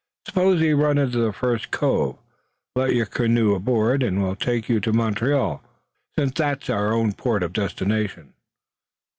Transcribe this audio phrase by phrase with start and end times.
[0.25, 2.17] Suppose we run into the first cove,
[2.75, 5.61] lift your canoe aboard, and we'll take you to Montreal,
[6.17, 8.33] since that's our own port of destination."